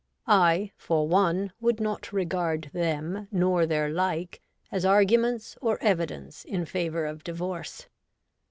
[0.25, 6.65] I, for one, would not regard them nor their like as arguments or evidence in
[6.65, 7.85] favour of divorce.